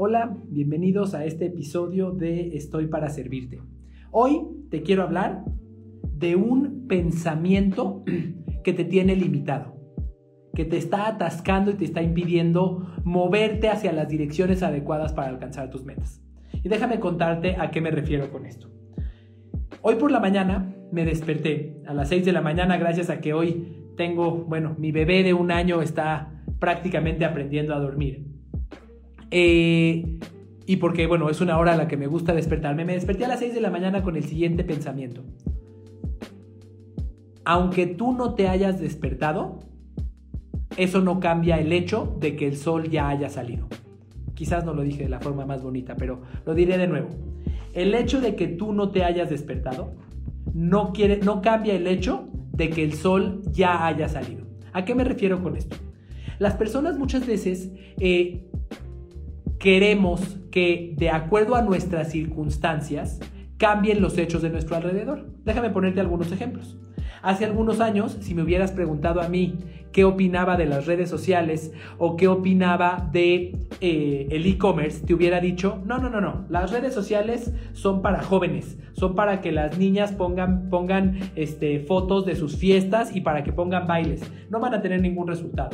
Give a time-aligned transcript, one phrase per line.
[0.00, 3.60] Hola, bienvenidos a este episodio de Estoy para Servirte.
[4.12, 5.42] Hoy te quiero hablar
[6.14, 8.04] de un pensamiento
[8.62, 9.74] que te tiene limitado,
[10.54, 15.68] que te está atascando y te está impidiendo moverte hacia las direcciones adecuadas para alcanzar
[15.68, 16.22] tus metas.
[16.52, 18.70] Y déjame contarte a qué me refiero con esto.
[19.82, 23.34] Hoy por la mañana me desperté a las 6 de la mañana gracias a que
[23.34, 28.37] hoy tengo, bueno, mi bebé de un año está prácticamente aprendiendo a dormir.
[29.30, 30.18] Eh,
[30.66, 32.84] y porque, bueno, es una hora a la que me gusta despertarme.
[32.84, 35.24] Me desperté a las 6 de la mañana con el siguiente pensamiento.
[37.44, 39.60] Aunque tú no te hayas despertado,
[40.76, 43.66] eso no cambia el hecho de que el sol ya haya salido.
[44.34, 47.08] Quizás no lo dije de la forma más bonita, pero lo diré de nuevo.
[47.72, 49.94] El hecho de que tú no te hayas despertado
[50.52, 54.46] no, quiere, no cambia el hecho de que el sol ya haya salido.
[54.72, 55.76] ¿A qué me refiero con esto?
[56.38, 58.48] Las personas muchas veces eh,
[59.58, 63.20] queremos que, de acuerdo a nuestras circunstancias,
[63.56, 65.26] cambien los hechos de nuestro alrededor.
[65.44, 66.78] Déjame ponerte algunos ejemplos.
[67.22, 69.58] Hace algunos años, si me hubieras preguntado a mí
[69.92, 75.40] qué opinaba de las redes sociales o qué opinaba de eh, el e-commerce, te hubiera
[75.40, 79.78] dicho, no, no, no, no, las redes sociales son para jóvenes, son para que las
[79.78, 84.22] niñas pongan, pongan este, fotos de sus fiestas y para que pongan bailes.
[84.50, 85.70] No van a tener ningún resultado.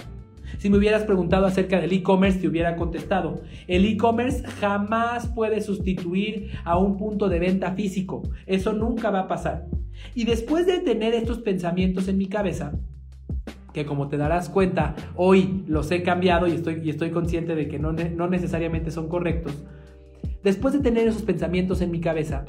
[0.59, 6.51] Si me hubieras preguntado acerca del e-commerce, te hubiera contestado, el e-commerce jamás puede sustituir
[6.65, 8.23] a un punto de venta físico.
[8.47, 9.67] Eso nunca va a pasar.
[10.15, 12.73] Y después de tener estos pensamientos en mi cabeza,
[13.73, 17.69] que como te darás cuenta, hoy los he cambiado y estoy, y estoy consciente de
[17.69, 19.65] que no, no necesariamente son correctos,
[20.43, 22.45] después de tener esos pensamientos en mi cabeza,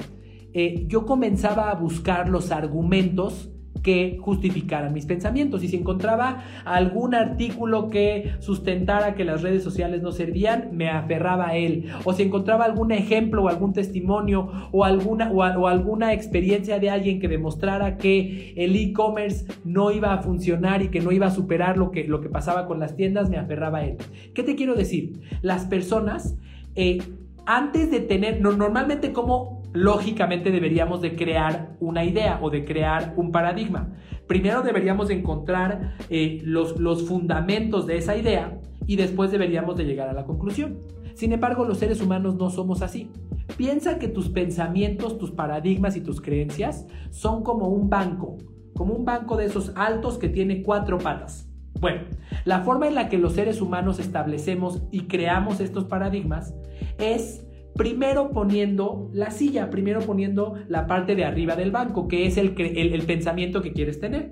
[0.52, 3.50] eh, yo comenzaba a buscar los argumentos
[3.86, 5.62] que justificaran mis pensamientos.
[5.62, 11.50] Y si encontraba algún artículo que sustentara que las redes sociales no servían, me aferraba
[11.50, 11.84] a él.
[12.02, 17.20] O si encontraba algún ejemplo o algún testimonio o alguna, o, alguna experiencia de alguien
[17.20, 21.78] que demostrara que el e-commerce no iba a funcionar y que no iba a superar
[21.78, 23.98] lo que, lo que pasaba con las tiendas, me aferraba a él.
[24.34, 25.20] ¿Qué te quiero decir?
[25.42, 26.36] Las personas...
[26.74, 26.98] Eh,
[27.46, 33.30] antes de tener, normalmente como lógicamente deberíamos de crear una idea o de crear un
[33.30, 33.92] paradigma.
[34.26, 39.84] Primero deberíamos de encontrar eh, los, los fundamentos de esa idea y después deberíamos de
[39.84, 40.78] llegar a la conclusión.
[41.14, 43.10] Sin embargo, los seres humanos no somos así.
[43.56, 48.38] Piensa que tus pensamientos, tus paradigmas y tus creencias son como un banco,
[48.74, 51.48] como un banco de esos altos que tiene cuatro patas.
[51.80, 52.02] Bueno,
[52.44, 56.54] la forma en la que los seres humanos establecemos y creamos estos paradigmas
[56.98, 57.45] es
[57.76, 62.54] primero poniendo la silla, primero poniendo la parte de arriba del banco, que es el,
[62.58, 64.30] el, pensamiento que quieres tener.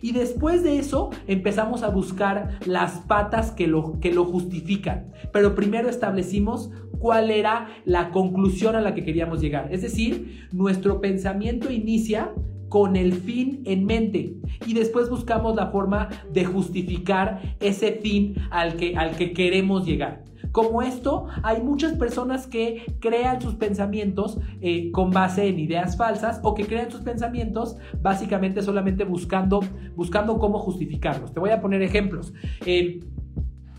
[0.00, 5.12] Y después de eso empezamos a buscar las patas que lo, que lo justifican.
[5.32, 9.68] Pero primero establecimos cuál era la conclusión a la que queríamos llegar.
[9.72, 12.32] Es decir, nuestro pensamiento inicia
[12.68, 14.34] con el fin en mente
[14.66, 20.24] y después buscamos la forma de justificar ese fin al que, al que queremos llegar.
[20.58, 26.40] Como esto, hay muchas personas que crean sus pensamientos eh, con base en ideas falsas
[26.42, 29.60] o que crean sus pensamientos básicamente solamente buscando,
[29.94, 31.32] buscando cómo justificarlos.
[31.32, 32.34] Te voy a poner ejemplos.
[32.66, 32.98] Eh,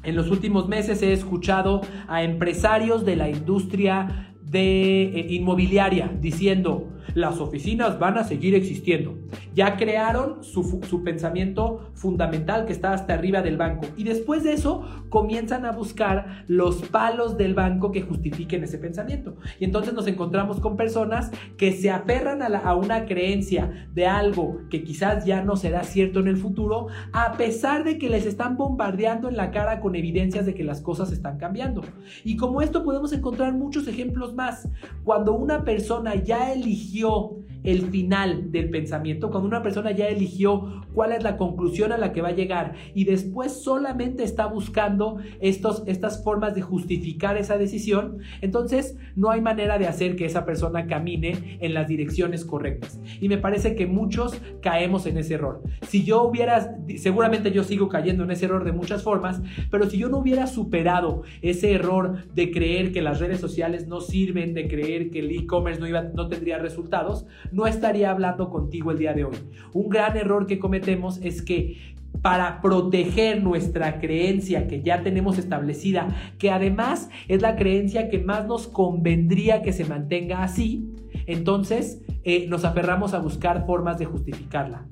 [0.04, 6.88] en los últimos meses he escuchado a empresarios de la industria de eh, inmobiliaria diciendo,
[7.16, 9.18] las oficinas van a seguir existiendo.
[9.56, 13.88] Ya crearon su, pensamiento fundamental que está hasta arriba del banco.
[13.98, 19.36] Y después de eso comienzan a buscar los palos del banco que justifiquen ese pensamiento.
[19.60, 24.62] Y entonces nos encontramos con personas que se aferran a, a una creencia de algo
[24.70, 28.58] que quizás ya no será cierto en el futuro, a pesar de que les están
[28.58, 31.82] bombardeando en la cara con evidencias de que las cosas están cambiando.
[32.24, 34.68] Y como esto podemos encontrar muchos ejemplos más.
[35.04, 40.84] Cuando una persona ya eligió existió el final del pensamiento, cuando una persona ya eligió
[40.94, 45.18] cuál es la conclusión a la que va a llegar y después solamente está buscando
[45.40, 50.46] estos, estas formas de justificar esa decisión, entonces no hay manera de hacer que esa
[50.46, 53.00] persona camine en las direcciones correctas.
[53.20, 55.62] Y me parece que muchos caemos en ese error.
[55.88, 59.98] Si yo hubiera, seguramente yo sigo cayendo en ese error de muchas formas, pero si
[59.98, 64.68] yo no hubiera superado ese error de creer que las redes sociales no sirven, de
[64.68, 69.26] creer que el e-commerce no, no tendría resultados, no estaría hablando contigo el día de
[69.26, 69.36] hoy.
[69.74, 76.08] Un gran error que cometemos es que para proteger nuestra creencia que ya tenemos establecida,
[76.38, 80.90] que además es la creencia que más nos convendría que se mantenga así,
[81.28, 84.86] entonces eh, nos aferramos a buscar formas de justificarla.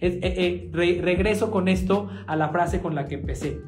[0.00, 3.60] Eh, eh, regreso con esto a la frase con la que empecé.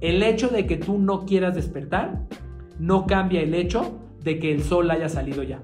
[0.00, 2.26] El hecho de que tú no quieras despertar
[2.78, 5.62] no cambia el hecho de que el sol haya salido ya.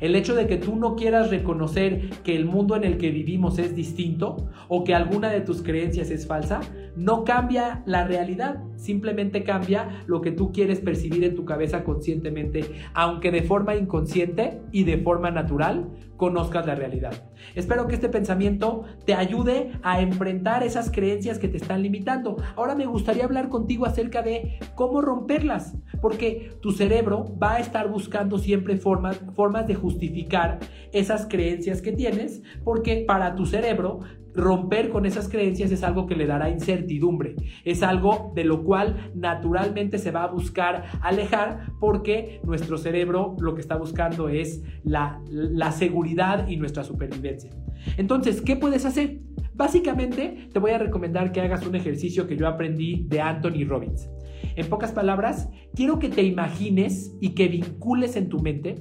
[0.00, 3.58] El hecho de que tú no quieras reconocer que el mundo en el que vivimos
[3.58, 6.60] es distinto o que alguna de tus creencias es falsa,
[6.96, 12.64] no cambia la realidad, simplemente cambia lo que tú quieres percibir en tu cabeza conscientemente,
[12.94, 17.12] aunque de forma inconsciente y de forma natural conozcas la realidad.
[17.54, 22.36] Espero que este pensamiento te ayude a enfrentar esas creencias que te están limitando.
[22.56, 27.88] Ahora me gustaría hablar contigo acerca de cómo romperlas, porque tu cerebro va a estar
[27.88, 30.58] buscando siempre formas, formas de justificar
[30.92, 34.00] esas creencias que tienes, porque para tu cerebro
[34.34, 37.34] romper con esas creencias es algo que le dará incertidumbre,
[37.64, 43.54] es algo de lo cual naturalmente se va a buscar alejar porque nuestro cerebro lo
[43.54, 47.50] que está buscando es la, la seguridad y nuestra supervivencia.
[47.96, 49.20] Entonces, ¿qué puedes hacer?
[49.54, 54.08] Básicamente te voy a recomendar que hagas un ejercicio que yo aprendí de Anthony Robbins.
[54.56, 58.76] En pocas palabras, quiero que te imagines y que vincules en tu mente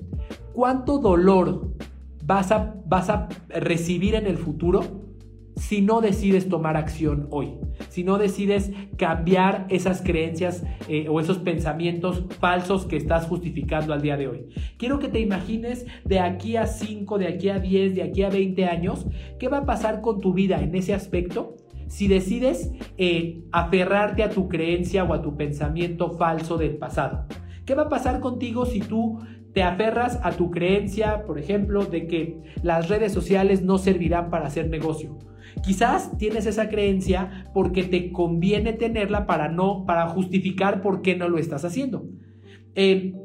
[0.54, 1.74] cuánto dolor
[2.26, 5.08] vas a, vas a recibir en el futuro
[5.58, 7.56] si no decides tomar acción hoy,
[7.90, 14.02] si no decides cambiar esas creencias eh, o esos pensamientos falsos que estás justificando al
[14.02, 14.46] día de hoy.
[14.78, 18.30] Quiero que te imagines de aquí a 5, de aquí a 10, de aquí a
[18.30, 19.08] 20 años,
[19.40, 21.56] qué va a pasar con tu vida en ese aspecto
[21.88, 27.26] si decides eh, aferrarte a tu creencia o a tu pensamiento falso del pasado.
[27.66, 29.20] ¿Qué va a pasar contigo si tú
[29.54, 34.48] te aferras a tu creencia, por ejemplo, de que las redes sociales no servirán para
[34.48, 35.18] hacer negocio?
[35.64, 41.30] Quizás tienes esa creencia porque te conviene tenerla para no, para justificar por qué no
[41.30, 42.06] lo estás haciendo.
[42.76, 43.16] Eh,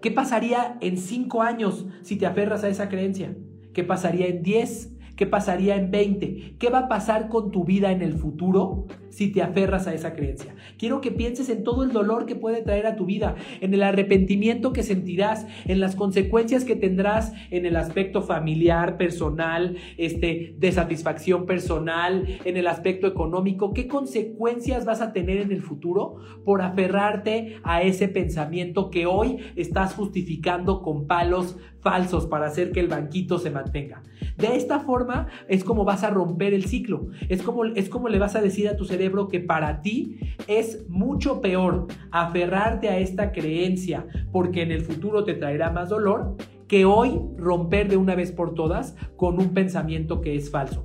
[0.00, 3.36] ¿Qué pasaría en cinco años si te aferras a esa creencia?
[3.72, 4.95] ¿Qué pasaría en diez?
[5.16, 6.56] ¿Qué pasaría en 20?
[6.58, 10.14] ¿Qué va a pasar con tu vida en el futuro si te aferras a esa
[10.14, 10.54] creencia?
[10.78, 13.82] Quiero que pienses en todo el dolor que puede traer a tu vida, en el
[13.82, 20.72] arrepentimiento que sentirás, en las consecuencias que tendrás en el aspecto familiar, personal, este, de
[20.72, 23.72] satisfacción personal, en el aspecto económico.
[23.72, 29.38] ¿Qué consecuencias vas a tener en el futuro por aferrarte a ese pensamiento que hoy
[29.56, 34.02] estás justificando con palos falsos para hacer que el banquito se mantenga?
[34.36, 37.10] De esta forma es como vas a romper el ciclo.
[37.28, 40.18] Es como, es como le vas a decir a tu cerebro que para ti
[40.48, 46.34] es mucho peor aferrarte a esta creencia porque en el futuro te traerá más dolor
[46.66, 50.84] que hoy romper de una vez por todas con un pensamiento que es falso.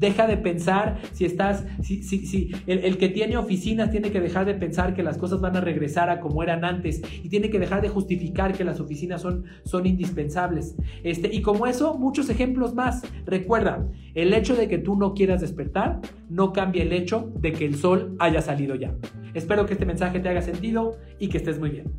[0.00, 4.46] Deja de pensar si estás, si, si, si el, que tiene oficinas tiene que dejar
[4.46, 7.58] de pensar que las cosas van a regresar a como eran antes y tiene que
[7.58, 10.74] dejar de justificar que las oficinas son, son indispensables.
[11.04, 13.02] Este, y como eso, muchos ejemplos más.
[13.26, 17.66] Recuerda, el hecho de que tú no quieras despertar no cambia el hecho de que
[17.66, 18.94] el sol haya salido ya.
[19.34, 21.92] Espero que este mensaje te haga sentido y que estés muy bien.